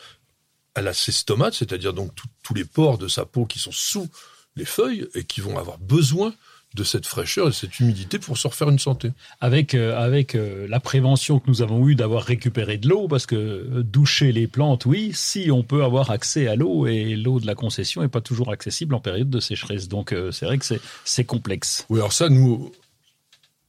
elle 0.75 0.89
a 0.89 0.93
ses 0.93 1.13
stomates, 1.13 1.55
c'est-à-dire 1.55 1.95
donc 1.95 2.15
tout- 2.15 2.29
tous 2.43 2.55
les 2.55 2.65
pores 2.65 2.99
de 2.99 3.09
sa 3.09 3.25
peau 3.25 3.47
qui 3.47 3.59
sont 3.61 3.73
sous 3.73 4.09
les 4.57 4.65
feuilles 4.65 5.07
et 5.15 5.25
qui 5.25 5.41
vont 5.41 5.57
avoir 5.59 5.79
besoin 5.79 6.35
de 6.75 6.83
cette 6.83 7.07
fraîcheur 7.07 7.47
et 7.47 7.51
de 7.51 7.55
cette 7.55 7.79
humidité 7.79 8.19
pour 8.19 8.37
se 8.37 8.49
refaire 8.49 8.69
une 8.69 8.81
santé. 8.81 9.13
Avec, 9.41 9.75
euh, 9.75 9.97
avec 9.97 10.35
euh, 10.35 10.67
la 10.69 10.81
prévention 10.81 11.39
que 11.39 11.49
nous 11.49 11.63
avons 11.63 11.87
eue 11.87 11.95
d'avoir 11.95 12.25
récupéré 12.25 12.79
de 12.79 12.89
l'eau, 12.89 13.07
parce 13.07 13.27
que 13.27 13.37
euh, 13.37 13.83
doucher 13.85 14.33
les 14.33 14.49
plantes, 14.49 14.85
oui, 14.85 15.13
si 15.15 15.53
on 15.53 15.63
peut 15.63 15.85
avoir 15.85 16.11
accès 16.11 16.49
à 16.49 16.57
l'eau, 16.57 16.89
et 16.89 17.15
l'eau 17.15 17.39
de 17.39 17.47
la 17.47 17.55
concession 17.55 18.03
n'est 18.03 18.09
pas 18.09 18.21
toujours 18.21 18.51
accessible 18.51 18.93
en 18.97 19.01
période 19.01 19.31
de 19.31 19.39
sécheresse. 19.39 19.87
Donc 19.87 20.13
c'est 20.33 20.47
vrai 20.47 20.59
que 20.59 20.65
c'est 21.05 21.25
complexe. 21.25 21.87
Oui, 21.91 22.01
alors 22.01 22.13
ça, 22.13 22.29
nous, 22.29 22.73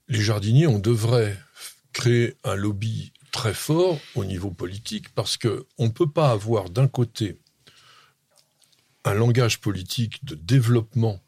les 0.08 0.22
jardiniers, 0.22 0.68
on 0.68 0.80
devrait 0.80 1.38
créer 1.94 2.36
un 2.44 2.56
lobby 2.56 3.14
très 3.32 3.54
fort 3.54 4.00
au 4.16 4.26
niveau 4.26 4.52
politique 4.52 5.10
parce 5.14 5.38
que 5.38 5.66
on 5.78 5.90
peut 5.90 6.10
pas 6.10 6.32
avoir 6.32 6.70
d'un 6.70 6.88
côté 6.88 7.40
un 9.04 9.14
langage 9.14 9.60
politique 9.62 10.24
de 10.26 10.36
développement 10.36 11.22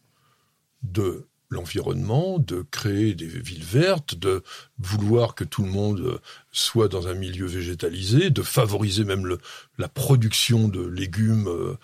de 0.84 1.28
l'environnement, 1.50 2.40
de 2.40 2.66
créer 2.72 3.16
des 3.16 3.26
villes 3.28 3.64
vertes, 3.64 4.16
de 4.16 4.44
vouloir 4.80 5.34
que 5.34 5.44
tout 5.44 5.64
le 5.64 5.70
monde 5.70 6.20
soit 6.52 6.88
dans 6.88 7.08
un 7.08 7.14
milieu 7.14 7.46
végétalisé, 7.46 8.30
de 8.30 8.42
favoriser 8.42 9.06
même 9.06 9.26
le, 9.26 9.38
la 9.78 9.88
production 9.88 10.68
de 10.68 10.86
légumes 10.86 11.48
euh, 11.48 11.78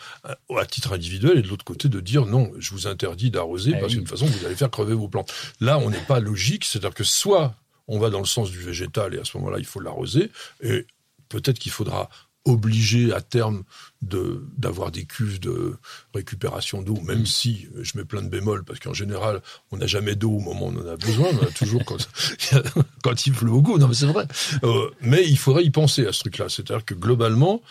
à 0.58 0.65
titre 0.65 0.93
individuel, 0.93 1.38
et 1.38 1.41
de 1.41 1.48
l'autre 1.48 1.63
côté 1.65 1.88
de 1.88 2.00
dire 2.00 2.25
non, 2.25 2.51
je 2.60 2.72
vous 2.72 2.88
interdis 2.88 3.32
d'arroser 3.32 3.74
Eh 3.75 3.79
parce 3.79 3.93
oui. 3.93 4.00
que 4.00 4.03
de 4.03 4.10
toute 4.10 4.20
façon 4.20 4.25
vous 4.25 4.46
allez 4.46 4.55
faire 4.55 4.72
crever 4.72 4.93
vos 4.93 5.08
plantes. 5.08 5.34
Là, 5.62 5.77
on 5.79 5.89
n'est 5.89 6.05
pas 6.05 6.20
logique, 6.20 6.65
c'est-à-dire 6.65 6.93
que 6.93 7.03
soit 7.05 7.55
on 7.88 8.00
va 8.00 8.10
dans 8.10 8.20
le 8.20 8.25
sens 8.25 8.51
du 8.51 8.60
végétal 8.60 9.13
et 9.13 9.20
à 9.20 9.25
ce 9.25 9.38
moment-là 9.38 9.60
il 9.60 9.65
faut 9.65 9.79
l'arroser, 9.79 10.29
et 10.62 10.86
peut-être 11.29 11.60
qu'il 11.60 11.72
faudra 11.72 12.10
obliger 12.45 13.13
à 13.13 13.21
terme 13.21 13.63
de 14.01 14.43
d'avoir 14.57 14.91
des 14.91 15.05
cuves 15.05 15.39
de 15.39 15.75
récupération 16.13 16.81
d'eau, 16.81 17.00
même 17.01 17.21
Mm. 17.21 17.25
si 17.25 17.67
je 17.81 17.97
mets 17.97 18.03
plein 18.03 18.21
de 18.21 18.27
bémols, 18.29 18.63
parce 18.65 18.79
qu'en 18.79 18.93
général, 18.93 19.41
on 19.71 19.77
n'a 19.77 19.88
jamais 19.88 20.15
d'eau 20.15 20.31
au 20.31 20.39
moment 20.39 20.67
où 20.67 20.73
on 20.77 20.81
en 20.81 20.88
a 20.88 20.97
besoin, 20.97 21.27
on 21.31 21.43
a 21.43 21.51
toujours 21.51 21.85
quand, 21.85 22.09
quand 23.03 23.25
il 23.27 23.33
pleut 23.33 23.50
beaucoup, 23.50 23.77
non 23.77 23.88
mais 23.88 23.93
c'est 23.93 24.07
vrai. 24.07 24.27
Euh, 24.63 24.89
mais 25.01 25.23
il 25.25 25.38
faudrait 25.38 25.63
y 25.63 25.69
penser 25.71 26.05
à 26.05 26.12
ce 26.12 26.19
truc-là, 26.21 26.50
c'est-à-dire 26.50 26.83
que 26.83 26.93
globalement, 26.93 27.62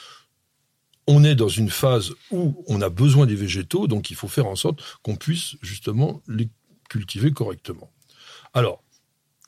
on 1.06 1.24
est 1.24 1.34
dans 1.34 1.48
une 1.48 1.70
phase 1.70 2.12
où 2.30 2.64
on 2.66 2.80
a 2.80 2.88
besoin 2.88 3.26
des 3.26 3.34
végétaux, 3.34 3.86
donc 3.88 4.10
il 4.10 4.16
faut 4.16 4.28
faire 4.28 4.46
en 4.46 4.56
sorte 4.56 4.80
qu'on 5.02 5.16
puisse 5.16 5.56
justement 5.60 6.22
les 6.28 6.48
cultiver 6.88 7.32
correctement. 7.32 7.90
Alors, 8.54 8.82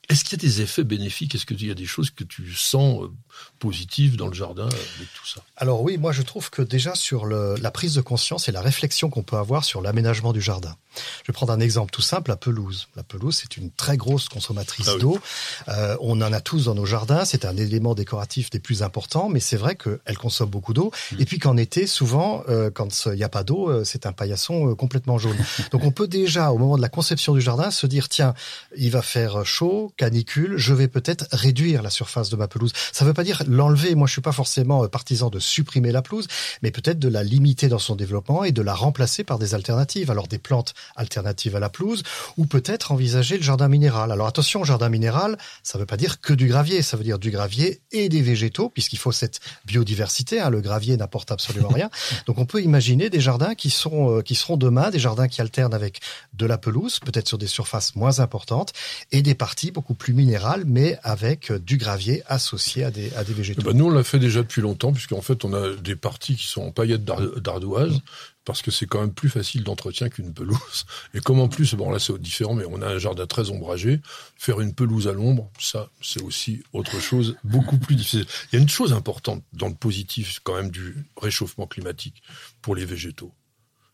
est-ce 0.09 0.23
qu'il 0.23 0.37
y 0.39 0.41
a 0.41 0.47
des 0.47 0.61
effets 0.61 0.83
bénéfiques? 0.83 1.35
Est-ce 1.35 1.45
qu'il 1.45 1.65
y 1.65 1.71
a 1.71 1.75
des 1.75 1.85
choses 1.85 2.11
que 2.11 2.23
tu 2.23 2.53
sens 2.53 3.03
euh, 3.03 3.11
positives 3.59 4.17
dans 4.17 4.27
le 4.27 4.33
jardin 4.33 4.67
avec 4.67 5.13
tout 5.15 5.25
ça? 5.25 5.43
Alors 5.57 5.81
oui, 5.81 5.97
moi 5.97 6.11
je 6.11 6.21
trouve 6.21 6.49
que 6.49 6.61
déjà 6.61 6.95
sur 6.95 7.25
le, 7.25 7.55
la 7.61 7.71
prise 7.71 7.95
de 7.95 8.01
conscience 8.01 8.49
et 8.49 8.51
la 8.51 8.61
réflexion 8.61 9.09
qu'on 9.09 9.23
peut 9.23 9.37
avoir 9.37 9.63
sur 9.63 9.81
l'aménagement 9.81 10.33
du 10.33 10.41
jardin. 10.41 10.75
Je 11.23 11.31
vais 11.31 11.33
prendre 11.33 11.51
un 11.51 11.59
exemple 11.59 11.91
tout 11.91 12.01
simple, 12.01 12.29
la 12.29 12.37
pelouse. 12.37 12.87
La 12.95 13.03
pelouse, 13.03 13.35
c'est 13.41 13.57
une 13.57 13.69
très 13.69 13.97
grosse 13.97 14.29
consommatrice 14.29 14.87
Ah 14.89 14.93
oui. 14.95 15.01
d'eau. 15.01 15.19
Euh, 15.67 15.97
on 15.99 16.21
en 16.21 16.31
a 16.31 16.39
tous 16.39 16.65
dans 16.65 16.75
nos 16.75 16.85
jardins. 16.85 17.25
C'est 17.25 17.43
un 17.43 17.57
élément 17.57 17.95
décoratif 17.95 18.49
des 18.49 18.59
plus 18.59 18.81
importants, 18.81 19.27
mais 19.27 19.41
c'est 19.41 19.57
vrai 19.57 19.75
qu'elle 19.75 20.17
consomme 20.17 20.49
beaucoup 20.49 20.73
d'eau. 20.73 20.91
Mm. 21.11 21.15
Et 21.19 21.25
puis 21.25 21.39
qu'en 21.39 21.57
été, 21.57 21.85
souvent, 21.85 22.43
euh, 22.47 22.69
quand 22.71 23.07
il 23.07 23.13
n'y 23.13 23.23
a 23.23 23.29
pas 23.29 23.43
d'eau, 23.43 23.69
euh, 23.69 23.83
c'est 23.83 24.05
un 24.05 24.13
paillasson 24.13 24.71
euh, 24.71 24.75
complètement 24.75 25.17
jaune. 25.17 25.35
Donc 25.71 25.83
on 25.83 25.91
peut 25.91 26.07
déjà, 26.07 26.51
au 26.51 26.57
moment 26.57 26.77
de 26.77 26.81
la 26.81 26.89
conception 26.89 27.33
du 27.33 27.41
jardin, 27.41 27.71
se 27.71 27.87
dire 27.87 28.07
tiens, 28.07 28.33
il 28.77 28.91
va 28.91 29.01
faire 29.01 29.45
chaud, 29.45 29.91
canicule, 29.97 30.53
je 30.57 30.73
vais 30.73 30.87
peut-être 30.87 31.25
réduire 31.31 31.81
la 31.81 31.89
surface 31.89 32.29
de 32.29 32.37
ma 32.37 32.47
pelouse. 32.47 32.71
Ça 32.93 33.03
ne 33.03 33.09
veut 33.09 33.13
pas 33.13 33.23
dire 33.25 33.43
l'enlever. 33.47 33.95
Moi, 33.95 34.07
je 34.07 34.13
suis 34.13 34.21
pas 34.21 34.31
forcément 34.31 34.83
euh, 34.83 34.87
partisan 34.87 35.29
de 35.29 35.39
supprimer 35.45 35.91
la 35.91 36.01
pelouse, 36.01 36.27
mais 36.61 36.71
peut-être 36.71 36.99
de 36.99 37.07
la 37.07 37.23
limiter 37.23 37.67
dans 37.67 37.79
son 37.79 37.95
développement 37.95 38.43
et 38.43 38.51
de 38.51 38.61
la 38.61 38.73
remplacer 38.73 39.23
par 39.23 39.39
des 39.39 39.53
alternatives. 39.53 40.11
Alors 40.11 40.27
des 40.27 40.37
plantes 40.39 40.73
alternatives 40.95 41.55
à 41.55 41.59
la 41.59 41.69
pelouse, 41.69 42.03
ou 42.37 42.45
peut-être 42.45 42.91
envisager 42.91 43.37
le 43.37 43.43
jardin 43.43 43.67
minéral. 43.67 44.11
Alors 44.11 44.27
attention, 44.27 44.63
jardin 44.63 44.89
minéral, 44.89 45.37
ça 45.63 45.77
ne 45.77 45.81
veut 45.81 45.85
pas 45.85 45.97
dire 45.97 46.19
que 46.21 46.33
du 46.33 46.47
gravier, 46.47 46.81
ça 46.81 46.97
veut 46.97 47.03
dire 47.03 47.19
du 47.19 47.31
gravier 47.31 47.81
et 47.91 48.09
des 48.09 48.21
végétaux, 48.21 48.69
puisqu'il 48.69 48.97
faut 48.97 49.11
cette 49.11 49.39
biodiversité. 49.65 50.39
hein. 50.39 50.49
Le 50.49 50.61
gravier 50.61 50.97
n'apporte 50.97 51.31
absolument 51.31 51.69
rien. 51.69 51.89
Donc 52.27 52.37
on 52.37 52.45
peut 52.45 52.61
imaginer 52.61 53.09
des 53.09 53.19
jardins 53.19 53.55
qui 53.55 53.69
sont 53.69 54.17
euh, 54.17 54.21
qui 54.21 54.35
seront 54.35 54.57
demain 54.57 54.89
des 54.89 54.99
jardins 54.99 55.27
qui 55.27 55.41
alternent 55.41 55.73
avec 55.73 55.99
de 56.33 56.45
la 56.45 56.57
pelouse, 56.57 56.99
peut-être 56.99 57.27
sur 57.27 57.37
des 57.37 57.47
surfaces 57.47 57.95
moins 57.95 58.19
importantes, 58.19 58.73
et 59.11 59.21
des 59.21 59.35
parties 59.35 59.71
beaucoup 59.71 59.93
plus 59.93 60.13
minérales, 60.13 60.63
mais 60.65 60.97
avec 61.03 61.51
euh, 61.51 61.59
du 61.59 61.77
gravier 61.77 62.23
associé 62.27 62.83
à 62.83 62.91
des 62.91 63.11
à 63.15 63.23
des 63.23 63.31
Eh 63.31 63.35
végétaux. 63.35 63.61
ben, 63.63 63.73
nous, 63.77 63.85
on 63.85 63.89
l'a 63.89 64.03
fait 64.03 64.19
déjà 64.19 64.41
depuis 64.41 64.61
longtemps, 64.61 64.93
puisqu'en 64.93 65.21
fait, 65.21 65.34
on 65.43 65.53
a 65.53 65.75
des 65.75 65.95
parties 65.95 66.35
qui 66.35 66.45
sont 66.45 66.61
en 66.61 66.71
paillettes 66.71 67.03
d'ar- 67.03 67.41
d'ardoise, 67.41 67.99
parce 68.45 68.61
que 68.61 68.69
c'est 68.69 68.85
quand 68.85 69.01
même 69.01 69.13
plus 69.13 69.29
facile 69.29 69.63
d'entretien 69.63 70.07
qu'une 70.09 70.33
pelouse. 70.33 70.85
Et 71.13 71.19
comme 71.19 71.39
en 71.39 71.47
plus, 71.47 71.73
bon 71.73 71.91
là 71.91 71.99
c'est 71.99 72.17
différent, 72.19 72.53
mais 72.53 72.65
on 72.69 72.81
a 72.81 72.87
un 72.87 72.99
jardin 72.99 73.25
très 73.25 73.49
ombragé, 73.49 74.01
faire 74.37 74.61
une 74.61 74.73
pelouse 74.73 75.07
à 75.07 75.13
l'ombre, 75.13 75.49
ça 75.59 75.89
c'est 76.01 76.21
aussi 76.21 76.63
autre 76.71 76.99
chose, 76.99 77.35
beaucoup 77.43 77.77
plus 77.77 77.95
difficile. 77.95 78.25
Il 78.51 78.55
y 78.55 78.59
a 78.59 78.61
une 78.61 78.69
chose 78.69 78.93
importante 78.93 79.43
dans 79.53 79.67
le 79.67 79.75
positif 79.75 80.39
quand 80.43 80.55
même 80.55 80.69
du 80.69 81.07
réchauffement 81.17 81.65
climatique 81.65 82.21
pour 82.61 82.75
les 82.75 82.85
végétaux, 82.85 83.33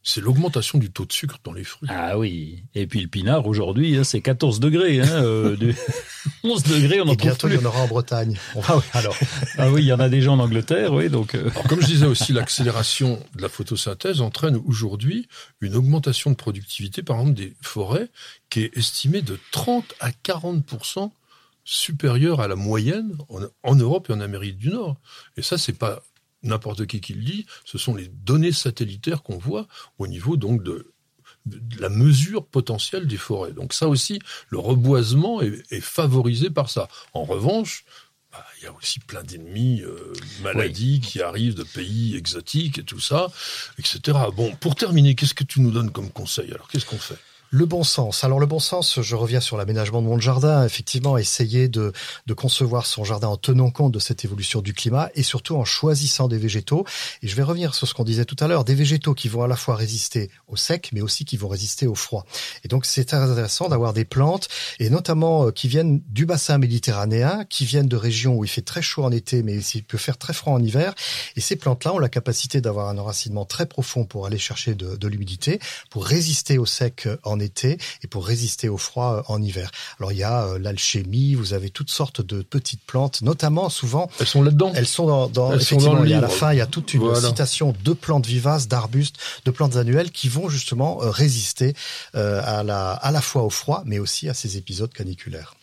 c'est 0.04 0.22
l'augmentation 0.22 0.80
du 0.80 0.90
taux 0.92 1.06
de 1.06 1.14
sucre 1.14 1.38
dans 1.44 1.54
les 1.54 1.64
fruits. 1.64 1.90
Ah 1.92 2.18
oui. 2.18 2.64
Et 2.76 2.88
puis 2.88 3.02
le 3.02 3.08
pinard, 3.08 3.46
aujourd'hui, 3.46 3.96
hein, 3.98 4.04
c'est 4.04 4.22
14 4.22 4.60
degrés. 4.60 5.00
Hein, 5.02 5.08
euh, 5.24 5.56
du- 5.56 5.76
11 6.44 6.64
degrés, 6.64 7.02
on 7.02 7.08
en 7.08 7.14
Et 7.14 7.16
bientôt, 7.16 7.48
plus. 7.48 7.56
il 7.58 7.62
y 7.62 7.64
en 7.64 7.68
aura 7.68 7.82
en 7.82 7.88
Bretagne. 7.88 8.38
Ah 8.68 8.78
oui, 8.78 8.84
alors. 8.94 9.16
Ah 9.58 9.70
oui, 9.72 9.84
il 9.84 9.88
y 9.88 9.94
en 9.94 10.00
a 10.00 10.10
déjà 10.10 10.32
en 10.32 10.40
Angleterre, 10.40 10.94
oui, 10.94 11.10
donc. 11.10 11.36
euh, 11.36 11.50
Alors, 11.52 11.64
comme 11.68 11.82
je 11.82 11.86
disais 11.88 12.06
aussi, 12.08 12.34
l'accélération 12.34 13.24
de 13.36 13.42
la 13.42 13.50
photosynthèse 13.50 14.22
entraîne 14.22 14.56
aujourd'hui 14.66 15.28
une 15.62 15.76
augmentation 15.76 16.32
de 16.32 16.36
productivité, 16.36 17.04
par 17.04 17.20
exemple, 17.20 17.38
des 17.38 17.54
forêts, 17.62 18.10
qui 18.50 18.62
est 18.62 18.76
estimée 18.78 19.22
de 19.22 19.38
30 19.52 19.94
à 20.00 20.10
40% 20.12 21.12
supérieure 21.64 22.42
à 22.42 22.48
la 22.48 22.56
moyenne 22.56 23.16
en, 23.30 23.40
en 23.64 23.76
Europe 23.76 24.10
et 24.10 24.14
en 24.14 24.20
Amérique 24.22 24.58
du 24.58 24.70
Nord. 24.70 24.98
Et 25.38 25.42
ça, 25.42 25.58
c'est 25.58 25.78
pas 25.78 26.02
n'importe 26.44 26.86
qui 26.86 27.02
qui 27.02 27.14
le 27.14 27.24
dit, 27.24 27.46
ce 27.66 27.78
sont 27.78 27.96
les 27.96 28.08
données 28.08 28.52
satellitaires 28.52 29.24
qu'on 29.24 29.38
voit 29.38 29.68
au 29.98 30.08
niveau 30.08 30.38
donc 30.38 30.64
de, 30.64 30.92
de 31.46 31.82
la 31.82 31.90
mesure 31.90 32.46
potentielle 32.46 33.08
des 33.08 33.18
forêts. 33.18 33.54
Donc 33.54 33.74
ça 33.74 33.88
aussi, 33.88 34.20
le 34.50 34.60
reboisement 34.60 35.42
est, 35.42 35.64
est 35.72 35.82
favorisé 35.82 36.50
par 36.50 36.70
ça. 36.70 36.88
En 37.14 37.24
revanche, 37.24 37.86
bah, 38.32 38.46
il 38.58 38.64
y 38.64 38.68
a 38.68 38.74
aussi 38.74 39.00
plein 39.00 39.24
d'ennemis, 39.24 39.82
euh, 39.82 40.14
maladies 40.42 41.02
qui 41.02 41.22
arrivent 41.22 41.56
de 41.56 41.64
pays 41.64 42.16
exotiques 42.16 42.80
et 42.80 42.84
tout 42.84 43.00
ça, 43.00 43.32
etc. 43.78 44.18
Bon, 44.36 44.56
pour 44.56 44.76
terminer, 44.76 45.16
qu'est-ce 45.16 45.34
que 45.34 45.44
tu 45.44 45.60
nous 45.60 45.72
donnes 45.72 45.92
comme 45.92 46.10
conseil? 46.12 46.52
Alors, 46.54 46.68
qu'est-ce 46.70 46.86
qu'on 46.86 46.98
fait? 46.98 47.18
Le 47.54 47.66
bon 47.66 47.84
sens. 47.84 48.24
Alors 48.24 48.40
le 48.40 48.46
bon 48.46 48.60
sens, 48.60 49.02
je 49.02 49.14
reviens 49.14 49.42
sur 49.42 49.58
l'aménagement 49.58 50.02
de 50.02 50.08
mon 50.08 50.18
jardin. 50.18 50.64
Effectivement, 50.66 51.18
essayer 51.18 51.68
de, 51.68 51.92
de 52.26 52.34
concevoir 52.34 52.86
son 52.86 53.04
jardin 53.04 53.28
en 53.28 53.36
tenant 53.36 53.72
compte 53.72 53.92
de 53.92 54.00
cette 54.00 54.24
évolution 54.24 54.62
du 54.62 54.74
climat 54.74 55.10
et 55.16 55.24
surtout 55.24 55.58
en 55.58 55.66
choisissant 55.66 56.30
des 56.30 56.38
végétaux. 56.38 56.86
Et 57.22 57.28
je 57.28 57.36
vais 57.36 57.44
revenir 57.44 57.76
sur 57.76 57.90
ce 57.90 57.94
qu'on 57.94 58.06
disait 58.06 58.24
tout 58.24 58.38
à 58.40 58.48
l'heure, 58.48 58.64
des 58.64 58.74
végétaux 58.74 59.14
qui 59.14 59.28
vont 59.28 59.44
à 59.44 59.50
la 59.50 59.58
fois 59.58 59.76
résister 59.76 60.30
au 60.48 60.56
sec, 60.56 60.92
mais 60.94 61.02
aussi 61.02 61.26
qui 61.26 61.36
vont 61.36 61.50
résister 61.50 61.88
au 61.88 61.94
froid. 61.94 62.26
Et 62.64 62.70
donc 62.70 62.86
c'est 62.86 63.14
intéressant 63.14 63.68
d'avoir 63.68 63.92
des 63.92 64.06
plantes, 64.06 64.48
et 64.80 64.90
notamment 64.90 65.48
euh, 65.48 65.52
qui 65.52 65.68
viennent 65.68 66.02
du 66.08 66.26
bassin 66.26 66.58
méditerranéen, 66.58 67.44
qui 67.50 67.66
viennent 67.66 67.90
de 67.90 67.98
régions 67.98 68.38
où 68.38 68.46
il 68.46 68.50
fait 68.50 68.62
très 68.62 68.82
chaud 68.82 69.04
en 69.04 69.12
été, 69.12 69.44
mais 69.44 69.58
il 69.58 69.84
peut 69.84 69.98
faire 69.98 70.18
très 70.18 70.32
froid 70.32 70.54
en 70.54 70.64
hiver. 70.64 70.96
Et 71.36 71.42
ces 71.42 71.58
plantes-là 71.58 71.96
ont 71.96 72.00
la 72.00 72.08
capacité 72.08 72.62
d'avoir 72.62 72.88
un 72.88 72.98
enracinement 72.98 73.44
très 73.44 73.66
profond 73.66 74.06
pour 74.06 74.26
aller 74.26 74.40
chercher 74.40 74.74
de, 74.74 74.96
de 74.96 75.08
l'humidité, 75.10 75.60
pour 75.90 76.06
résister 76.06 76.58
au 76.58 76.66
sec 76.66 77.08
euh, 77.08 77.18
en 77.24 77.41
été 77.42 77.78
et 78.04 78.08
pour 78.08 78.26
résister 78.26 78.70
au 78.70 78.78
froid 78.78 79.18
euh, 79.18 79.22
en 79.34 79.42
hiver. 79.42 79.72
Alors 80.00 80.12
il 80.12 80.18
y 80.20 80.24
a 80.24 80.46
euh, 80.46 80.60
l'alchimie, 80.60 81.36
vous 81.36 81.54
avez 81.54 81.70
toutes 81.70 81.90
sortes 81.90 82.22
de 82.22 82.42
petites 82.42 82.84
plantes, 82.86 83.22
notamment 83.22 83.70
souvent 83.70 84.10
Elles 84.20 84.28
sont 84.28 84.44
là-dedans 84.44 84.72
elles 84.76 84.88
sont 84.88 85.06
dans, 85.08 85.28
dans 85.28 85.52
Elles 85.52 85.60
sont 85.60 85.76
effectivement, 85.76 85.96
dans 85.96 86.04
le 86.04 86.14
a 86.14 86.18
à 86.18 86.22
la 86.22 86.30
fin, 86.30 86.54
il 86.54 86.58
y 86.58 86.62
a 86.62 86.68
toute 86.68 86.94
une 86.94 87.02
Voilà. 87.02 87.28
citation 87.28 87.74
de 87.84 87.94
plantes 87.94 88.26
vivaces, 88.26 88.68
d'arbustes, 88.68 89.16
de 89.46 89.52
plantes 89.52 89.76
annuelles 89.76 90.12
qui 90.12 90.30
vont 90.30 90.50
justement 90.50 91.02
euh, 91.02 91.10
résister 91.10 91.74
à 92.14 92.64
la 92.64 92.92
à 92.94 93.12
la 93.12 93.22
fois 93.22 93.44
au 93.44 93.50
froid, 93.50 93.84
mais 93.86 94.00
aussi 94.00 94.30
à 94.30 94.34
ces 94.34 94.58
épisodes 94.58 94.92
caniculaires. 94.94 95.56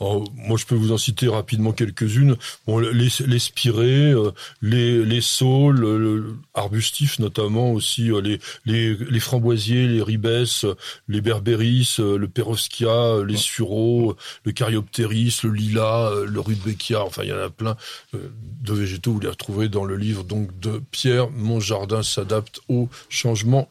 Oh, 0.00 0.24
moi, 0.34 0.58
je 0.58 0.66
peux 0.66 0.74
vous 0.74 0.92
en 0.92 0.98
citer 0.98 1.28
rapidement 1.28 1.72
quelques-unes. 1.72 2.36
Bon, 2.66 2.78
les, 2.78 3.08
les 3.26 3.38
spirées, 3.38 4.12
euh, 4.12 4.32
les, 4.60 5.04
les 5.04 5.20
saules, 5.20 5.80
le, 5.80 5.98
le 5.98 6.36
arbustifs 6.54 7.18
notamment 7.18 7.72
aussi, 7.72 8.10
euh, 8.10 8.20
les, 8.20 8.38
les, 8.64 8.94
les 8.94 9.20
framboisiers, 9.20 9.86
les 9.86 10.02
ribes, 10.02 10.26
euh, 10.26 10.74
les 11.08 11.20
berbéris, 11.20 11.96
euh, 11.98 12.18
le 12.18 12.28
peroskia, 12.28 12.88
euh, 12.88 13.24
les 13.24 13.36
sureaux, 13.36 14.10
euh, 14.10 14.16
le 14.44 14.52
caryoptéris, 14.52 15.40
le 15.44 15.52
lilas, 15.52 16.10
euh, 16.10 16.26
le 16.26 16.40
rudbeckia. 16.40 17.02
Enfin, 17.02 17.22
il 17.22 17.30
y 17.30 17.32
en 17.32 17.38
a 17.38 17.50
plein 17.50 17.76
euh, 18.14 18.28
de 18.62 18.72
végétaux. 18.72 19.12
Vous 19.12 19.20
les 19.20 19.28
retrouverez 19.28 19.68
dans 19.68 19.84
le 19.84 19.96
livre 19.96 20.24
donc 20.24 20.58
de 20.60 20.82
Pierre. 20.90 21.30
Mon 21.30 21.60
jardin 21.60 22.02
s'adapte 22.02 22.60
au 22.68 22.88
changement 23.08 23.70